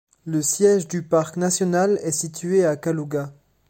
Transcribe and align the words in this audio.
Le 0.25 0.41
siège 0.41 0.87
du 0.87 1.03
parc 1.03 1.37
national 1.37 1.99
est 2.01 2.11
situé 2.11 2.65
à 2.65 2.75
Kalouga. 2.75 3.31